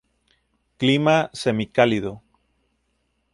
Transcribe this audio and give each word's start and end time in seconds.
Clima 0.79 1.17
semicálido. 1.31 2.11